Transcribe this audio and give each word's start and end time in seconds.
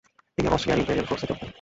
তিনি 0.35 0.47
Australian 0.51 0.81
imperial 0.81 1.07
ফোর্সে 1.09 1.25
যোগ 1.29 1.37
দেন। 1.39 1.49